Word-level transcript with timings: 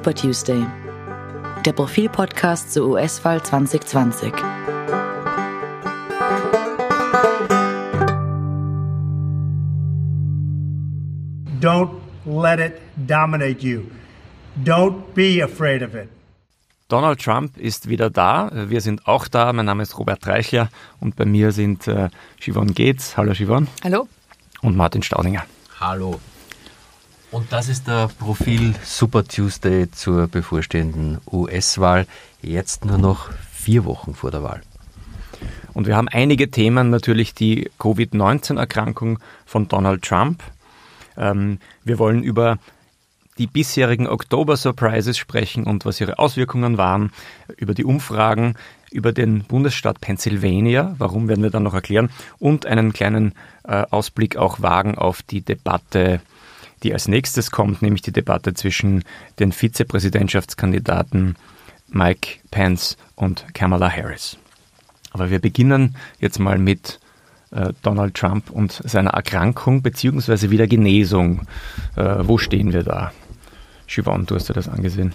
Super 0.00 0.14
Tuesday, 0.14 0.66
der 1.66 1.74
Profilpodcast 1.74 2.72
zur 2.72 2.88
US-Wahl 2.88 3.42
2020. 3.42 4.32
Don't 11.60 11.90
let 12.24 12.60
it 12.60 12.80
dominate 12.96 13.62
you. 13.62 13.82
Don't 14.64 15.12
be 15.14 15.44
afraid 15.44 15.82
of 15.82 15.94
it. 15.94 16.08
Donald 16.88 17.20
Trump 17.20 17.58
ist 17.58 17.90
wieder 17.90 18.08
da. 18.08 18.50
Wir 18.54 18.80
sind 18.80 19.06
auch 19.06 19.28
da. 19.28 19.52
Mein 19.52 19.66
Name 19.66 19.82
ist 19.82 19.98
Robert 19.98 20.26
Reichler 20.26 20.70
und 21.00 21.14
bei 21.16 21.26
mir 21.26 21.52
sind 21.52 21.86
äh, 21.88 22.08
Siobhan 22.40 22.72
Gates. 22.72 23.18
Hallo 23.18 23.34
Siobhan. 23.34 23.68
Hallo. 23.84 24.08
Und 24.62 24.78
Martin 24.78 25.02
Staudinger. 25.02 25.44
Hallo. 25.78 26.18
Und 27.30 27.52
das 27.52 27.68
ist 27.68 27.86
der 27.86 28.08
Profil 28.18 28.74
Super 28.82 29.24
Tuesday 29.24 29.88
zur 29.88 30.26
bevorstehenden 30.26 31.18
US-Wahl. 31.30 32.06
Jetzt 32.42 32.84
nur 32.84 32.98
noch 32.98 33.30
vier 33.52 33.84
Wochen 33.84 34.14
vor 34.14 34.32
der 34.32 34.42
Wahl. 34.42 34.62
Und 35.72 35.86
wir 35.86 35.96
haben 35.96 36.08
einige 36.08 36.50
Themen, 36.50 36.90
natürlich 36.90 37.32
die 37.32 37.70
Covid-19-Erkrankung 37.78 39.20
von 39.46 39.68
Donald 39.68 40.02
Trump. 40.02 40.42
Ähm, 41.16 41.60
wir 41.84 42.00
wollen 42.00 42.24
über 42.24 42.58
die 43.38 43.46
bisherigen 43.46 44.08
Oktober-Surprises 44.08 45.16
sprechen 45.16 45.64
und 45.64 45.84
was 45.84 46.00
ihre 46.00 46.18
Auswirkungen 46.18 46.78
waren, 46.78 47.12
über 47.56 47.74
die 47.74 47.84
Umfragen, 47.84 48.56
über 48.90 49.12
den 49.12 49.44
Bundesstaat 49.44 50.00
Pennsylvania, 50.00 50.96
warum 50.98 51.28
werden 51.28 51.44
wir 51.44 51.50
dann 51.50 51.62
noch 51.62 51.74
erklären, 51.74 52.10
und 52.40 52.66
einen 52.66 52.92
kleinen 52.92 53.34
äh, 53.62 53.84
Ausblick 53.88 54.36
auch 54.36 54.60
wagen 54.60 54.98
auf 54.98 55.22
die 55.22 55.42
Debatte, 55.42 56.20
die 56.82 56.92
als 56.92 57.08
nächstes 57.08 57.50
kommt, 57.50 57.82
nämlich 57.82 58.02
die 58.02 58.12
Debatte 58.12 58.54
zwischen 58.54 59.04
den 59.38 59.52
Vizepräsidentschaftskandidaten 59.52 61.36
Mike 61.88 62.38
Pence 62.50 62.96
und 63.16 63.46
Kamala 63.54 63.90
Harris. 63.90 64.36
Aber 65.12 65.30
wir 65.30 65.40
beginnen 65.40 65.96
jetzt 66.20 66.38
mal 66.38 66.58
mit 66.58 67.00
äh, 67.50 67.72
Donald 67.82 68.14
Trump 68.14 68.50
und 68.50 68.80
seiner 68.84 69.10
Erkrankung 69.10 69.82
bzw. 69.82 70.50
wieder 70.50 70.66
Genesung. 70.66 71.42
Äh, 71.96 72.16
wo 72.20 72.38
stehen 72.38 72.72
wir 72.72 72.84
da? 72.84 73.12
Siobhan, 73.88 74.26
du 74.26 74.36
hast 74.36 74.48
dir 74.48 74.52
das 74.54 74.68
angesehen. 74.68 75.14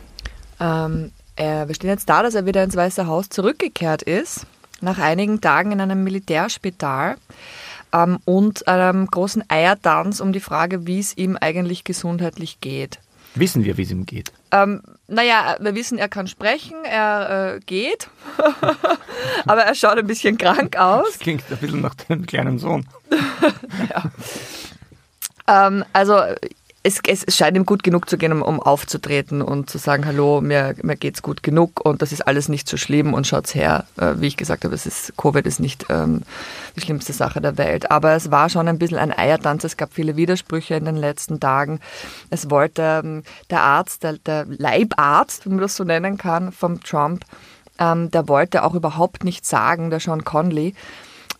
Ähm, 0.59 1.11
äh, 1.37 1.67
wir 1.67 1.75
stehen 1.75 1.89
jetzt 1.89 2.09
da, 2.09 2.23
dass 2.23 2.35
er 2.35 2.45
wieder 2.45 2.63
ins 2.63 2.75
Weiße 2.75 3.07
Haus 3.07 3.29
zurückgekehrt 3.29 4.01
ist, 4.01 4.45
nach 4.81 4.99
einigen 4.99 5.39
Tagen 5.39 5.71
in 5.71 5.81
einem 5.81 6.03
Militärspital 6.03 7.15
ähm, 7.95 8.19
und 8.25 8.67
einem 8.67 9.07
großen 9.07 9.43
Eiertanz 9.47 10.19
um 10.19 10.33
die 10.33 10.39
Frage, 10.39 10.85
wie 10.85 10.99
es 10.99 11.17
ihm 11.17 11.37
eigentlich 11.39 11.83
gesundheitlich 11.83 12.59
geht. 12.59 12.99
Wissen 13.35 13.65
wir, 13.65 13.77
wie 13.77 13.83
es 13.83 13.91
ihm 13.91 14.05
geht? 14.05 14.31
Ähm, 14.51 14.81
naja, 15.07 15.57
wir 15.59 15.75
wissen, 15.75 15.97
er 15.97 16.07
kann 16.07 16.27
sprechen, 16.27 16.75
er 16.83 17.55
äh, 17.55 17.59
geht, 17.59 18.09
aber 19.45 19.63
er 19.63 19.75
schaut 19.75 19.97
ein 19.97 20.07
bisschen 20.07 20.37
krank 20.37 20.77
aus. 20.77 21.07
Das 21.07 21.19
klingt 21.19 21.43
ein 21.49 21.57
bisschen 21.57 21.81
nach 21.81 21.95
dem 21.95 22.25
kleinen 22.25 22.59
Sohn. 22.59 22.87
ähm, 25.47 25.83
also 25.91 26.21
es, 26.85 26.99
es, 27.07 27.35
scheint 27.35 27.57
ihm 27.57 27.65
gut 27.65 27.81
genug 27.81 28.07
zu 28.07 28.15
gehen, 28.15 28.31
um, 28.31 28.43
um, 28.43 28.61
aufzutreten 28.61 29.41
und 29.41 29.71
zu 29.71 29.79
sagen, 29.79 30.05
hallo, 30.05 30.39
mir, 30.39 30.75
mir 30.83 30.95
geht's 30.95 31.23
gut 31.23 31.41
genug 31.41 31.83
und 31.83 32.03
das 32.03 32.11
ist 32.11 32.27
alles 32.27 32.47
nicht 32.47 32.69
so 32.69 32.77
schlimm 32.77 33.15
und 33.15 33.25
schaut's 33.25 33.55
her. 33.55 33.85
Äh, 33.97 34.13
wie 34.17 34.27
ich 34.27 34.37
gesagt 34.37 34.65
habe, 34.65 34.75
es 34.75 34.85
ist, 34.85 35.13
Covid 35.17 35.47
ist 35.47 35.59
nicht 35.59 35.87
ähm, 35.89 36.21
die 36.75 36.81
schlimmste 36.81 37.11
Sache 37.11 37.41
der 37.41 37.57
Welt. 37.57 37.89
Aber 37.89 38.13
es 38.13 38.29
war 38.29 38.49
schon 38.49 38.67
ein 38.67 38.77
bisschen 38.77 38.99
ein 38.99 39.17
Eiertanz. 39.17 39.63
Es 39.63 39.77
gab 39.77 39.93
viele 39.93 40.15
Widersprüche 40.15 40.75
in 40.75 40.85
den 40.85 40.95
letzten 40.95 41.39
Tagen. 41.39 41.79
Es 42.29 42.51
wollte 42.51 43.01
ähm, 43.03 43.23
der 43.49 43.61
Arzt, 43.61 44.03
der, 44.03 44.13
der, 44.19 44.45
Leibarzt, 44.47 45.45
wenn 45.45 45.53
man 45.53 45.61
das 45.61 45.75
so 45.75 45.83
nennen 45.83 46.19
kann, 46.19 46.51
vom 46.51 46.83
Trump, 46.83 47.25
ähm, 47.79 48.11
der 48.11 48.27
wollte 48.27 48.63
auch 48.63 48.75
überhaupt 48.75 49.23
nicht 49.23 49.43
sagen, 49.43 49.89
der 49.89 49.99
Sean 49.99 50.23
Conley, 50.23 50.75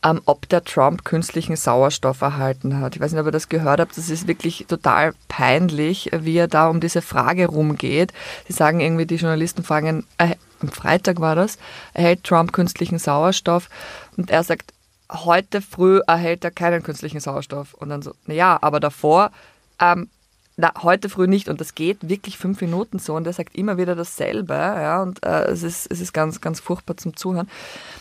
ähm, 0.06 0.22
ob 0.26 0.48
der 0.50 0.64
Trump 0.64 1.04
künstlichen 1.04 1.56
Sauerstoff 1.56 2.22
erhalten 2.22 2.80
hat. 2.80 2.96
Ich 2.96 3.02
weiß 3.02 3.12
nicht, 3.12 3.20
ob 3.20 3.26
ihr 3.26 3.32
das 3.32 3.50
gehört 3.50 3.80
habt. 3.80 3.98
Das 3.98 4.10
ist 4.10 4.28
wirklich 4.28 4.66
total 4.68 5.14
peinlich, 5.28 6.12
wie 6.14 6.38
er 6.38 6.48
da 6.48 6.68
um 6.70 6.80
diese 6.80 7.02
Frage 7.02 7.48
rumgeht. 7.48 8.14
Sie 8.48 8.54
sagen 8.54 8.82
irgendwie, 8.82 9.08
die 9.08 9.16
Journalisten 9.16 9.64
fragen, 9.64 10.06
äh, 10.20 10.36
am 10.62 10.70
Freitag 10.70 11.20
war 11.20 11.36
das, 11.36 11.58
erhält 11.94 12.24
Trump 12.24 12.54
künstlichen 12.54 13.00
Sauerstoff? 13.00 13.70
Und 14.16 14.30
er 14.30 14.44
sagt, 14.44 14.74
heute 15.12 15.62
früh 15.62 16.00
erhält 16.06 16.44
er 16.44 16.52
keinen 16.52 16.84
künstlichen 16.84 17.20
Sauerstoff. 17.20 17.74
Und 17.74 17.90
dann 17.90 18.04
so, 18.04 18.14
naja, 18.28 18.60
aber 18.62 18.80
davor 18.80 19.32
ähm, 19.80 20.10
na, 20.58 20.72
heute 20.84 21.10
früh 21.10 21.28
nicht. 21.28 21.50
Und 21.50 21.60
das 21.60 21.76
geht 21.76 22.08
wirklich 22.08 22.38
fünf 22.38 22.62
Minuten 22.62 23.00
so. 23.00 23.16
Und 23.16 23.28
er 23.28 23.34
sagt 23.34 23.56
immer 23.56 23.78
wieder 23.78 23.96
dasselbe, 23.96 24.54
ja, 24.54 25.02
und 25.02 25.24
äh, 25.26 25.46
es, 25.46 25.64
ist, 25.64 25.92
es 25.92 26.00
ist 26.00 26.14
ganz, 26.14 26.40
ganz 26.40 26.60
furchtbar 26.60 26.96
zum 26.96 27.16
Zuhören. 27.16 27.50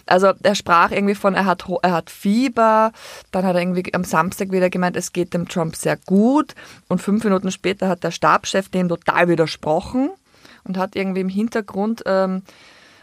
Also 0.07 0.33
er 0.43 0.55
sprach 0.55 0.93
irgendwie 0.93 1.17
von, 1.17 1.35
er 1.35 1.47
hat, 1.47 1.65
er 1.83 1.93
hat 1.93 2.11
Fieber, 2.11 2.93
dann 3.33 3.45
hat 3.45 3.57
er 3.57 3.63
irgendwie 3.63 3.93
am 3.95 4.05
Samstag 4.05 4.53
wieder 4.53 4.71
gemeint, 4.71 4.97
es 4.97 5.13
geht 5.13 5.35
dem 5.35 5.49
Trump 5.49 5.75
sehr 5.75 5.97
gut. 5.97 6.55
Und 6.89 7.03
fünf 7.03 7.25
Minuten 7.25 7.51
später 7.51 7.89
hat 7.89 8.05
der 8.05 8.13
Stabschef 8.13 8.69
dem 8.69 8.89
total 8.89 9.29
widersprochen 9.29 10.11
und 10.63 10.79
hat 10.79 10.95
irgendwie 10.95 11.23
im 11.23 11.29
Hintergrund 11.29 12.03
ähm, 12.07 12.43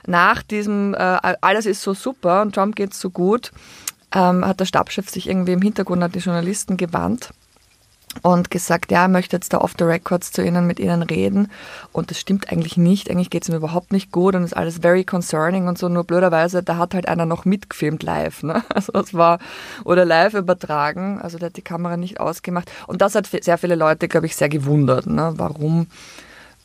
nach 0.07 0.43
diesem, 0.43 0.93
äh, 0.93 1.35
alles 1.41 1.65
ist 1.65 1.81
so 1.81 1.93
super 1.93 2.41
und 2.41 2.55
Trump 2.55 2.75
geht 2.75 2.93
so 2.93 3.09
gut, 3.09 3.51
ähm, 4.13 4.45
hat 4.45 4.59
der 4.59 4.65
Stabschef 4.65 5.09
sich 5.09 5.27
irgendwie 5.27 5.51
im 5.51 5.61
Hintergrund 5.61 6.01
an 6.01 6.11
die 6.11 6.19
Journalisten 6.19 6.77
gewandt 6.77 7.31
und 8.21 8.51
gesagt, 8.51 8.91
ja, 8.91 9.03
er 9.03 9.07
möchte 9.07 9.35
jetzt 9.35 9.53
da 9.53 9.59
off 9.59 9.73
the 9.77 9.85
records 9.85 10.31
zu 10.31 10.43
Ihnen 10.43 10.67
mit 10.67 10.79
Ihnen 10.79 11.01
reden. 11.01 11.49
Und 11.91 12.11
das 12.11 12.19
stimmt 12.19 12.51
eigentlich 12.51 12.77
nicht. 12.77 13.09
Eigentlich 13.09 13.29
geht 13.29 13.43
es 13.43 13.49
ihm 13.49 13.55
überhaupt 13.55 13.91
nicht 13.91 14.11
gut 14.11 14.35
und 14.35 14.43
ist 14.43 14.55
alles 14.55 14.79
very 14.79 15.03
concerning 15.03 15.67
und 15.67 15.77
so. 15.77 15.89
Nur 15.89 16.03
blöderweise, 16.03 16.61
da 16.61 16.77
hat 16.77 16.93
halt 16.93 17.07
einer 17.07 17.25
noch 17.25 17.45
mitgefilmt 17.45 18.03
live. 18.03 18.43
Ne? 18.43 18.63
Also 18.81 18.93
das 18.93 19.13
war, 19.13 19.39
oder 19.83 20.05
live 20.05 20.33
übertragen. 20.33 21.19
Also 21.21 21.37
der 21.37 21.47
hat 21.47 21.57
die 21.57 21.61
Kamera 21.61 21.97
nicht 21.97 22.19
ausgemacht. 22.19 22.71
Und 22.87 23.01
das 23.01 23.15
hat 23.15 23.27
sehr 23.27 23.57
viele 23.57 23.75
Leute, 23.75 24.07
glaube 24.07 24.25
ich, 24.25 24.35
sehr 24.35 24.49
gewundert. 24.49 25.07
Ne? 25.07 25.33
Warum 25.37 25.87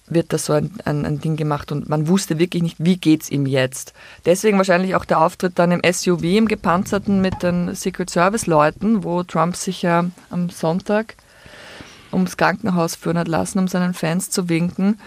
wird 0.08 0.32
da 0.32 0.38
so 0.38 0.52
ein, 0.52 0.70
ein, 0.84 1.04
ein, 1.04 1.20
Ding 1.20 1.36
gemacht 1.36 1.72
und 1.72 1.88
man 1.88 2.06
wusste 2.08 2.38
wirklich 2.38 2.62
nicht, 2.62 2.76
wie 2.78 2.96
geht's 2.96 3.28
ihm 3.28 3.44
jetzt. 3.44 3.92
Deswegen 4.24 4.56
wahrscheinlich 4.56 4.94
auch 4.94 5.04
der 5.04 5.20
Auftritt 5.20 5.58
dann 5.58 5.72
im 5.72 5.82
SUV, 5.84 6.22
im 6.22 6.46
Gepanzerten 6.48 7.20
mit 7.20 7.42
den 7.42 7.74
Secret 7.74 8.08
Service 8.08 8.46
Leuten, 8.46 9.02
wo 9.02 9.24
Trump 9.24 9.56
sich 9.56 9.82
ja 9.82 10.04
am 10.30 10.48
Sonntag 10.48 11.16
ums 12.16 12.36
Krankenhaus 12.36 12.96
führen 12.96 13.18
hat 13.18 13.28
lassen, 13.28 13.60
um 13.60 13.68
seinen 13.68 13.94
Fans 13.94 14.30
zu 14.30 14.48
winken. 14.48 14.98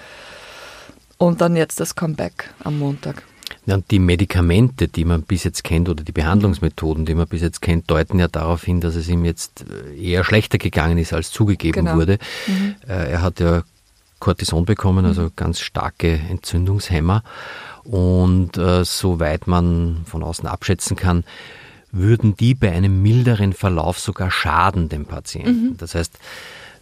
Und 1.18 1.42
dann 1.42 1.58
jetzt 1.58 1.82
das 1.82 1.96
Comeback 1.96 2.52
am 2.64 2.80
Montag. 2.80 3.24
Ja, 3.66 3.76
und 3.76 3.92
die 3.92 4.00
Medikamente, 4.00 4.88
die 4.88 5.04
man 5.04 5.24
bis 5.24 5.44
jetzt 5.44 5.64
kennt, 5.64 5.90
oder 5.90 6.04
die 6.04 6.12
Behandlungsmethoden, 6.12 7.06
die 7.06 7.16
man 7.16 7.28
bis 7.28 7.42
jetzt 7.42 7.62
kennt, 7.62 7.92
deuten 7.92 8.20
ja 8.20 8.28
darauf 8.28 8.64
hin, 8.64 8.80
dass 8.80 8.96
es 8.96 9.10
ihm 9.10 9.26
jetzt 9.26 9.66
äh, 9.70 10.00
eher 10.00 10.24
schlechter 10.24 10.58
gegangen 10.58 10.98
ist, 10.98 11.14
als 11.14 11.32
zugegeben 11.32 11.86
genau. 11.86 11.98
wurde. 11.98 12.20
Mhm. 12.48 12.76
Äh, 12.88 13.12
er 13.12 13.22
hat 13.22 13.40
ja 13.40 13.64
Cortison 14.20 14.66
bekommen, 14.66 15.06
also 15.06 15.24
mhm. 15.24 15.32
ganz 15.36 15.60
starke 15.60 16.20
Entzündungshemmer. 16.30 17.24
Und 17.84 18.58
äh, 18.58 18.86
soweit 18.86 19.48
man 19.48 20.02
von 20.06 20.24
außen 20.24 20.48
abschätzen 20.48 20.96
kann, 20.96 21.24
würden 21.92 22.36
die 22.38 22.54
bei 22.54 22.72
einem 22.72 23.02
milderen 23.02 23.54
Verlauf 23.54 24.00
sogar 24.00 24.32
schaden 24.32 24.90
dem 24.90 25.06
Patienten. 25.06 25.70
Mhm. 25.70 25.78
Das 25.78 25.96
heißt, 25.96 26.18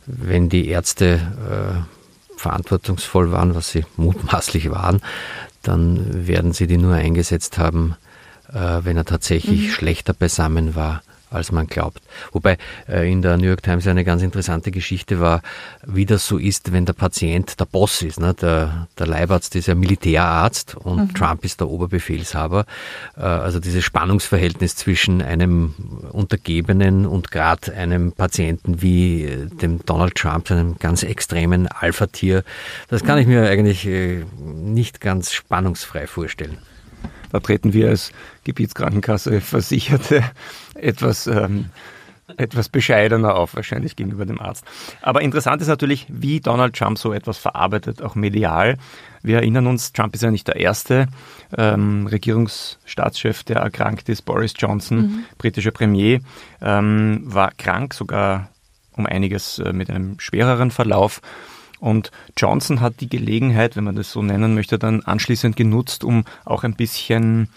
wenn 0.08 0.50
die 0.50 0.68
Ärzte 0.68 1.16
äh, 1.16 2.40
verantwortungsvoll 2.40 3.32
waren, 3.32 3.54
was 3.56 3.70
sie 3.72 3.86
mutmaßlich 3.98 4.72
waren, 4.72 5.02
dann 5.62 6.28
werden 6.28 6.54
sie 6.54 6.68
die 6.68 6.78
nur 6.78 6.96
eingesetzt 6.96 7.58
haben, 7.58 7.96
äh, 8.52 8.80
wenn 8.84 8.98
er 8.98 9.06
tatsächlich 9.06 9.68
mhm. 9.68 9.72
schlechter 9.72 10.14
beisammen 10.14 10.76
war 10.76 11.02
als 11.30 11.52
man 11.52 11.68
glaubt. 11.68 12.02
Wobei 12.32 12.58
äh, 12.88 13.12
in 13.12 13.22
der 13.22 13.38
New 13.38 13.48
York 13.48 13.64
Times 13.64 13.88
eine 13.88 14.04
ganz 14.04 14.22
interessante 14.22 14.72
Geschichte 14.72 15.20
war, 15.20 15.42
wie 15.86 16.06
das 16.06 16.28
so 16.28 16.38
ist, 16.38 16.72
wenn 16.72 16.86
der 16.86 16.94
Patient 16.94 17.60
der 17.60 17.66
Boss 17.66 18.02
ist. 18.02 18.20
Ne? 18.20 18.34
Der, 18.34 18.88
der 18.98 19.08
Leibarzt 19.08 19.56
ist 19.56 19.68
ja 19.68 19.76
Militärarzt 19.76 20.76
und 20.76 21.00
mhm. 21.00 21.14
Trump 21.14 21.44
ist 21.46 21.60
der 21.60 21.70
Oberbefehlshaber. 21.70 22.66
Äh, 23.18 23.22
also 23.22 23.60
dieses 23.60 23.84
Spannungsverhältnis 23.84 24.76
zwischen 24.76 25.22
einem 25.22 25.74
Untergebenen 26.12 27.06
und 27.06 27.32
gerade 27.32 27.74
einem 27.74 28.12
Patienten 28.12 28.82
wie 28.82 29.24
äh, 29.24 29.48
dem 29.48 29.86
Donald 29.86 30.16
Trump, 30.16 30.50
einem 30.52 30.78
ganz 30.78 31.04
extremen 31.04 31.68
Alpha-Tier, 31.68 32.44
das 32.88 33.04
kann 33.04 33.18
ich 33.18 33.28
mir 33.28 33.48
eigentlich 33.50 33.86
äh, 33.86 34.24
nicht 34.40 35.02
ganz 35.02 35.34
spannungsfrei 35.34 36.08
vorstellen. 36.08 36.58
Da 37.38 37.42
treten 37.42 37.72
wir 37.72 37.90
als 37.90 38.12
Gebietskrankenkasse 38.46 39.42
Versicherte 39.42 40.24
etwas, 40.74 41.28
ähm, 41.28 41.66
etwas 42.36 42.68
bescheidener 42.68 43.36
auf, 43.36 43.56
wahrscheinlich 43.56 43.96
gegenüber 43.96 44.26
dem 44.26 44.42
Arzt. 44.42 44.66
Aber 45.04 45.22
interessant 45.22 45.62
ist 45.62 45.68
natürlich, 45.68 46.08
wie 46.10 46.40
Donald 46.40 46.76
Trump 46.76 46.98
so 46.98 47.14
etwas 47.14 47.38
verarbeitet, 47.38 48.02
auch 48.02 48.16
medial. 48.16 48.80
Wir 49.22 49.36
erinnern 49.36 49.68
uns, 49.68 49.94
Trump 49.94 50.16
ist 50.16 50.24
ja 50.24 50.32
nicht 50.32 50.48
der 50.48 50.56
erste 50.56 51.10
ähm, 51.56 52.08
Regierungsstaatschef, 52.08 53.44
der 53.44 53.58
erkrankt 53.58 54.10
ist. 54.10 54.24
Boris 54.24 54.56
Johnson, 54.58 54.98
mhm. 54.98 55.26
britischer 55.38 55.70
Premier, 55.70 56.22
ähm, 56.60 57.22
war 57.24 57.52
krank, 57.56 57.94
sogar 57.94 58.50
um 58.94 59.06
einiges 59.06 59.60
äh, 59.60 59.74
mit 59.74 59.92
einem 59.92 60.20
schwereren 60.20 60.72
Verlauf. 60.72 61.22
Und 61.80 62.12
Johnson 62.36 62.82
hat 62.82 63.02
die 63.02 63.10
Gelegenheit, 63.10 63.76
wenn 63.76 63.84
man 63.84 63.96
das 63.96 64.12
so 64.12 64.22
nennen 64.22 64.56
möchte, 64.56 64.80
dann 64.80 65.02
anschließend 65.02 65.56
genutzt, 65.56 66.04
um 66.04 66.26
auch 66.46 66.64
ein 66.64 66.74
bisschen 66.74 67.50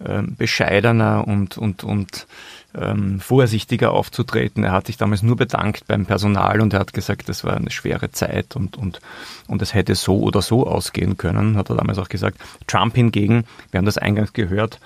äh, 0.00 0.22
bescheidener 0.22 1.26
und, 1.26 1.58
und, 1.58 1.84
und 1.84 2.26
ähm, 2.74 3.20
vorsichtiger 3.20 3.92
aufzutreten. 3.92 4.64
Er 4.64 4.72
hat 4.72 4.86
sich 4.86 4.96
damals 4.96 5.22
nur 5.22 5.36
bedankt 5.36 5.86
beim 5.88 6.06
Personal 6.06 6.60
und 6.60 6.72
er 6.72 6.80
hat 6.80 6.92
gesagt, 6.92 7.28
das 7.28 7.44
war 7.44 7.56
eine 7.56 7.70
schwere 7.70 8.10
Zeit 8.10 8.56
und, 8.56 8.76
und, 8.76 9.00
und 9.46 9.60
es 9.62 9.74
hätte 9.74 9.94
so 9.94 10.20
oder 10.20 10.42
so 10.42 10.66
ausgehen 10.66 11.16
können, 11.16 11.56
hat 11.56 11.70
er 11.70 11.76
damals 11.76 11.98
auch 11.98 12.08
gesagt. 12.08 12.38
Trump 12.66 12.94
hingegen, 12.94 13.44
wir 13.70 13.78
haben 13.78 13.84
das 13.84 13.98
eingangs 13.98 14.32
gehört, 14.32 14.78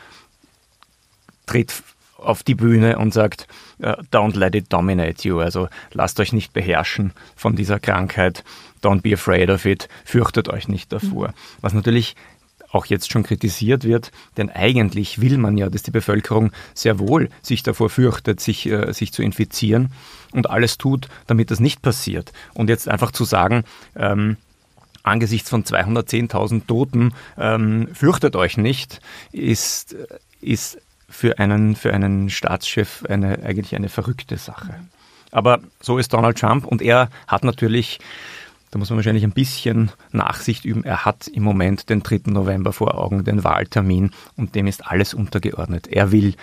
tritt 1.46 1.72
auf 2.24 2.42
die 2.42 2.54
Bühne 2.54 2.98
und 2.98 3.12
sagt, 3.12 3.46
äh, 3.78 3.92
don't 4.12 4.36
let 4.36 4.54
it 4.54 4.72
dominate 4.72 5.26
you, 5.26 5.40
also 5.40 5.68
lasst 5.92 6.20
euch 6.20 6.32
nicht 6.32 6.52
beherrschen 6.52 7.12
von 7.36 7.56
dieser 7.56 7.78
Krankheit, 7.78 8.44
don't 8.82 9.02
be 9.02 9.14
afraid 9.14 9.50
of 9.50 9.64
it, 9.64 9.88
fürchtet 10.04 10.48
euch 10.48 10.68
nicht 10.68 10.92
davor. 10.92 11.28
Mhm. 11.28 11.34
Was 11.60 11.72
natürlich 11.72 12.16
auch 12.74 12.86
jetzt 12.86 13.12
schon 13.12 13.22
kritisiert 13.22 13.84
wird, 13.84 14.10
denn 14.36 14.50
eigentlich 14.50 15.20
will 15.20 15.38
man 15.38 15.56
ja, 15.56 15.70
dass 15.70 15.84
die 15.84 15.92
Bevölkerung 15.92 16.50
sehr 16.74 16.98
wohl 16.98 17.28
sich 17.40 17.62
davor 17.62 17.88
fürchtet, 17.88 18.40
sich, 18.40 18.66
äh, 18.66 18.92
sich 18.92 19.12
zu 19.12 19.22
infizieren 19.22 19.92
und 20.32 20.50
alles 20.50 20.76
tut, 20.76 21.08
damit 21.26 21.50
das 21.50 21.60
nicht 21.60 21.82
passiert. 21.82 22.32
Und 22.52 22.68
jetzt 22.68 22.88
einfach 22.88 23.12
zu 23.12 23.24
sagen, 23.24 23.64
ähm, 23.94 24.36
angesichts 25.04 25.50
von 25.50 25.64
210.000 25.64 26.66
Toten, 26.66 27.12
ähm, 27.38 27.88
fürchtet 27.92 28.36
euch 28.36 28.56
nicht, 28.56 29.00
ist, 29.32 29.94
ist 30.40 30.78
für 31.14 31.38
einen, 31.38 31.76
für 31.76 31.94
einen 31.94 32.28
Staatschef 32.28 33.04
eine, 33.08 33.38
eigentlich 33.44 33.76
eine 33.76 33.88
verrückte 33.88 34.36
Sache. 34.36 34.74
Aber 35.30 35.60
so 35.80 35.96
ist 35.96 36.12
Donald 36.12 36.38
Trump 36.38 36.66
und 36.66 36.82
er 36.82 37.08
hat 37.28 37.44
natürlich, 37.44 38.00
da 38.72 38.78
muss 38.78 38.90
man 38.90 38.96
wahrscheinlich 38.96 39.22
ein 39.22 39.32
bisschen 39.32 39.92
Nachsicht 40.10 40.64
üben, 40.64 40.82
er 40.82 41.04
hat 41.04 41.28
im 41.28 41.44
Moment 41.44 41.88
den 41.88 42.02
3. 42.02 42.22
November 42.26 42.72
vor 42.72 42.98
Augen, 42.98 43.24
den 43.24 43.44
Wahltermin 43.44 44.10
und 44.36 44.56
dem 44.56 44.66
ist 44.66 44.86
alles 44.86 45.14
untergeordnet. 45.14 45.86
Er 45.86 46.10
will 46.10 46.34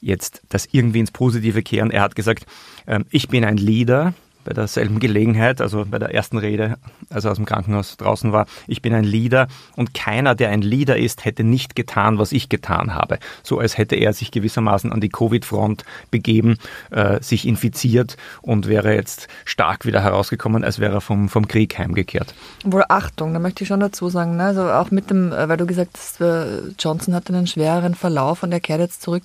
jetzt 0.00 0.42
das 0.48 0.68
irgendwie 0.70 1.00
ins 1.00 1.10
Positive 1.10 1.62
kehren. 1.62 1.90
Er 1.90 2.02
hat 2.02 2.14
gesagt, 2.14 2.46
ähm, 2.86 3.04
ich 3.10 3.28
bin 3.28 3.44
ein 3.44 3.56
Leader, 3.56 4.14
bei 4.44 4.52
derselben 4.52 5.00
Gelegenheit, 5.00 5.60
also 5.60 5.84
bei 5.88 5.98
der 5.98 6.14
ersten 6.14 6.38
Rede, 6.38 6.76
als 7.10 7.24
er 7.24 7.32
aus 7.32 7.36
dem 7.36 7.46
Krankenhaus 7.46 7.96
draußen 7.96 8.32
war, 8.32 8.46
ich 8.66 8.82
bin 8.82 8.94
ein 8.94 9.04
Leader 9.04 9.48
und 9.76 9.94
keiner, 9.94 10.34
der 10.34 10.50
ein 10.50 10.62
Leader 10.62 10.96
ist, 10.96 11.24
hätte 11.24 11.44
nicht 11.44 11.76
getan, 11.76 12.18
was 12.18 12.32
ich 12.32 12.48
getan 12.48 12.94
habe. 12.94 13.18
So 13.42 13.58
als 13.58 13.78
hätte 13.78 13.96
er 13.96 14.12
sich 14.12 14.30
gewissermaßen 14.30 14.92
an 14.92 15.00
die 15.00 15.08
Covid-Front 15.08 15.84
begeben, 16.10 16.58
äh, 16.90 17.22
sich 17.22 17.46
infiziert 17.46 18.16
und 18.40 18.68
wäre 18.68 18.94
jetzt 18.94 19.28
stark 19.44 19.86
wieder 19.86 20.02
herausgekommen, 20.02 20.64
als 20.64 20.78
wäre 20.78 20.94
er 20.94 21.00
vom, 21.00 21.28
vom 21.28 21.48
Krieg 21.48 21.78
heimgekehrt. 21.78 22.34
Wohl 22.64 22.84
Achtung, 22.88 23.32
da 23.32 23.38
möchte 23.38 23.64
ich 23.64 23.68
schon 23.68 23.80
dazu 23.80 24.08
sagen, 24.08 24.36
ne? 24.36 24.44
also 24.44 24.70
auch 24.70 24.90
mit 24.90 25.10
dem, 25.10 25.32
äh, 25.32 25.48
weil 25.48 25.56
du 25.56 25.66
gesagt 25.66 25.96
hast, 25.96 26.20
äh, 26.20 26.68
Johnson 26.78 27.14
hatte 27.14 27.32
einen 27.32 27.46
schwereren 27.46 27.94
Verlauf 27.94 28.42
und 28.42 28.52
er 28.52 28.60
kehrt 28.60 28.80
jetzt 28.80 29.02
zurück. 29.02 29.24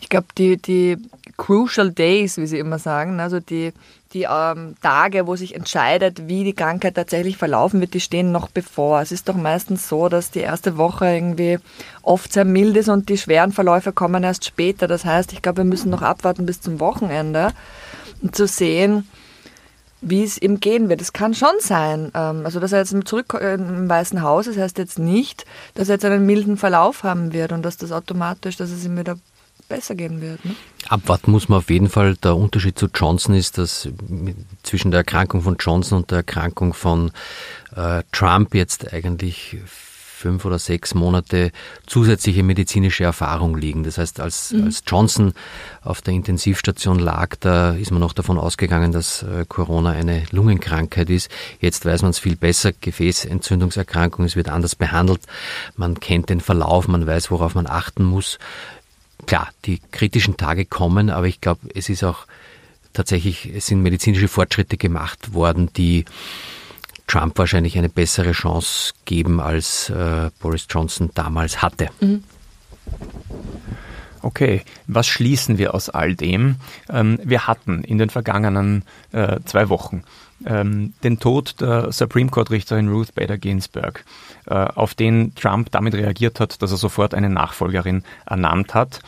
Ich 0.00 0.08
glaube, 0.08 0.26
die, 0.36 0.56
die 0.56 0.96
Crucial 1.36 1.92
Days, 1.92 2.36
wie 2.36 2.46
sie 2.46 2.58
immer 2.58 2.78
sagen, 2.78 3.20
also 3.20 3.40
die 3.40 3.72
die 4.14 4.26
ähm, 4.30 4.74
Tage, 4.80 5.26
wo 5.26 5.36
sich 5.36 5.54
entscheidet, 5.54 6.28
wie 6.28 6.44
die 6.44 6.54
Krankheit 6.54 6.94
tatsächlich 6.94 7.36
verlaufen 7.36 7.80
wird, 7.80 7.94
die 7.94 8.00
stehen 8.00 8.32
noch 8.32 8.48
bevor. 8.48 9.00
Es 9.00 9.12
ist 9.12 9.28
doch 9.28 9.36
meistens 9.36 9.88
so, 9.88 10.08
dass 10.08 10.30
die 10.30 10.40
erste 10.40 10.78
Woche 10.78 11.06
irgendwie 11.06 11.58
oft 12.02 12.32
sehr 12.32 12.44
mild 12.44 12.76
ist 12.76 12.88
und 12.88 13.08
die 13.08 13.18
schweren 13.18 13.52
Verläufe 13.52 13.92
kommen 13.92 14.24
erst 14.24 14.46
später. 14.46 14.88
Das 14.88 15.04
heißt, 15.04 15.32
ich 15.32 15.42
glaube, 15.42 15.58
wir 15.58 15.64
müssen 15.64 15.90
noch 15.90 16.02
abwarten 16.02 16.46
bis 16.46 16.60
zum 16.60 16.80
Wochenende, 16.80 17.52
um 18.22 18.32
zu 18.32 18.46
sehen, 18.46 19.06
wie 20.00 20.22
es 20.22 20.40
ihm 20.40 20.60
gehen 20.60 20.88
wird. 20.88 21.00
Es 21.00 21.12
kann 21.12 21.34
schon 21.34 21.54
sein, 21.60 22.10
ähm, 22.14 22.42
also 22.44 22.60
dass 22.60 22.72
er 22.72 22.78
jetzt 22.78 22.94
zurück 23.06 23.34
im 23.34 23.88
Weißen 23.88 24.22
Haus 24.22 24.46
ist, 24.46 24.58
heißt 24.58 24.78
jetzt 24.78 24.98
nicht, 24.98 25.44
dass 25.74 25.88
er 25.88 25.96
jetzt 25.96 26.04
einen 26.04 26.24
milden 26.24 26.56
Verlauf 26.56 27.02
haben 27.02 27.32
wird 27.32 27.52
und 27.52 27.62
dass 27.62 27.76
das 27.76 27.92
automatisch, 27.92 28.56
dass 28.56 28.70
es 28.70 28.84
ihm 28.84 28.96
wieder 28.96 29.16
besser 29.68 29.94
gehen 29.94 30.20
wird. 30.20 30.44
Ne? 30.44 30.54
Abwarten 30.88 31.30
muss 31.30 31.48
man 31.48 31.58
auf 31.58 31.70
jeden 31.70 31.88
Fall. 31.88 32.16
Der 32.16 32.36
Unterschied 32.36 32.78
zu 32.78 32.88
Johnson 32.92 33.34
ist, 33.34 33.58
dass 33.58 33.88
zwischen 34.62 34.90
der 34.90 34.98
Erkrankung 34.98 35.42
von 35.42 35.56
Johnson 35.58 35.98
und 35.98 36.10
der 36.10 36.18
Erkrankung 36.18 36.74
von 36.74 37.10
äh, 37.76 38.02
Trump 38.12 38.54
jetzt 38.54 38.92
eigentlich 38.92 39.58
fünf 40.18 40.44
oder 40.44 40.58
sechs 40.58 40.94
Monate 40.94 41.52
zusätzliche 41.86 42.42
medizinische 42.42 43.04
Erfahrung 43.04 43.56
liegen. 43.56 43.84
Das 43.84 43.98
heißt, 43.98 44.18
als, 44.18 44.52
mhm. 44.52 44.64
als 44.64 44.82
Johnson 44.86 45.32
auf 45.82 46.02
der 46.02 46.14
Intensivstation 46.14 46.98
lag, 46.98 47.36
da 47.38 47.74
ist 47.74 47.92
man 47.92 48.00
noch 48.00 48.12
davon 48.12 48.36
ausgegangen, 48.36 48.90
dass 48.90 49.22
äh, 49.22 49.44
Corona 49.48 49.90
eine 49.90 50.24
Lungenkrankheit 50.32 51.08
ist. 51.08 51.30
Jetzt 51.60 51.86
weiß 51.86 52.02
man 52.02 52.10
es 52.10 52.18
viel 52.18 52.36
besser. 52.36 52.72
Gefäßentzündungserkrankung, 52.72 54.24
es 54.24 54.34
wird 54.34 54.48
anders 54.48 54.74
behandelt. 54.74 55.20
Man 55.76 56.00
kennt 56.00 56.30
den 56.30 56.40
Verlauf, 56.40 56.88
man 56.88 57.06
weiß, 57.06 57.30
worauf 57.30 57.54
man 57.54 57.68
achten 57.68 58.02
muss 58.02 58.38
klar, 59.26 59.48
die 59.64 59.80
kritischen 59.90 60.36
Tage 60.36 60.64
kommen, 60.64 61.10
aber 61.10 61.26
ich 61.26 61.40
glaube, 61.40 61.68
es 61.74 61.88
ist 61.88 62.04
auch 62.04 62.26
tatsächlich, 62.92 63.46
es 63.54 63.66
sind 63.66 63.82
medizinische 63.82 64.28
Fortschritte 64.28 64.76
gemacht 64.76 65.32
worden, 65.34 65.70
die 65.76 66.04
Trump 67.06 67.38
wahrscheinlich 67.38 67.78
eine 67.78 67.88
bessere 67.88 68.32
Chance 68.32 68.92
geben, 69.04 69.40
als 69.40 69.88
äh, 69.90 70.30
Boris 70.40 70.66
Johnson 70.68 71.10
damals 71.14 71.62
hatte. 71.62 71.88
Mhm. 72.00 72.22
Okay, 74.20 74.62
was 74.86 75.06
schließen 75.06 75.58
wir 75.58 75.74
aus 75.74 75.88
all 75.88 76.14
dem? 76.14 76.56
Ähm, 76.90 77.18
wir 77.22 77.46
hatten 77.46 77.84
in 77.84 77.98
den 77.98 78.10
vergangenen 78.10 78.84
äh, 79.12 79.38
zwei 79.44 79.68
Wochen 79.68 80.02
ähm, 80.46 80.94
den 81.02 81.18
Tod 81.18 81.60
der 81.60 81.92
Supreme 81.92 82.30
Court-Richterin 82.30 82.88
Ruth 82.88 83.14
Bader 83.14 83.38
Ginsburg, 83.38 84.04
äh, 84.46 84.54
auf 84.54 84.94
den 84.94 85.34
Trump 85.34 85.70
damit 85.70 85.94
reagiert 85.94 86.40
hat, 86.40 86.62
dass 86.62 86.70
er 86.70 86.76
sofort 86.76 87.14
eine 87.14 87.30
Nachfolgerin 87.30 88.02
ernannt 88.26 88.74
hat 88.74 89.00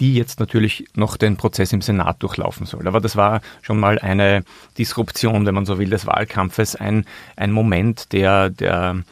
die 0.00 0.14
jetzt 0.14 0.40
natürlich 0.40 0.86
noch 0.94 1.16
den 1.16 1.36
Prozess 1.36 1.72
im 1.72 1.80
Senat 1.80 2.22
durchlaufen 2.22 2.66
soll. 2.66 2.86
Aber 2.88 3.00
das 3.00 3.16
war 3.16 3.40
schon 3.62 3.78
mal 3.78 3.98
eine 3.98 4.44
Disruption, 4.76 5.46
wenn 5.46 5.54
man 5.54 5.66
so 5.66 5.78
will, 5.78 5.90
des 5.90 6.06
Wahlkampfes, 6.06 6.76
ein, 6.76 7.04
ein 7.36 7.52
Moment, 7.52 8.12
der, 8.12 8.50
der, 8.50 9.02